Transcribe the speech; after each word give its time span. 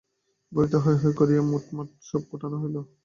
গাড়িতে 0.51 0.77
হৈ 0.83 0.95
হৈ 1.01 1.11
কারিয়া 1.19 1.43
মোট-ঘাট 1.43 1.89
সব 2.09 2.21
উঠানো 2.33 2.57
হইল। 2.61 2.75